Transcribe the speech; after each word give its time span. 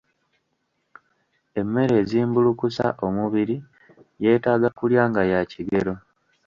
Emmere 1.59 1.93
ezimbulukusa 2.01 2.85
omubiri 3.07 3.57
yeetaaga 4.23 4.69
kulya 4.77 5.03
nga 5.09 5.21
ya 5.31 5.39
kigero 5.51 5.93